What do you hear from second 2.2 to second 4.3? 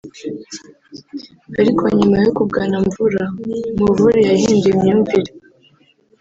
yo kugana Mvura nkuvure